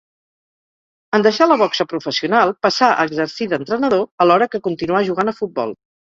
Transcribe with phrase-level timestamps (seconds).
[1.17, 5.75] En deixar la boxa professional passà a exercir d'entrenador, alhora que continuà jugant a futbol.